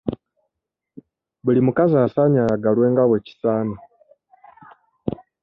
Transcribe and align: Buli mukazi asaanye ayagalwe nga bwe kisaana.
Buli 1.43 1.59
mukazi 1.67 1.95
asaanye 2.05 2.39
ayagalwe 2.41 2.85
nga 2.91 3.03
bwe 3.09 3.19
kisaana. 3.25 3.75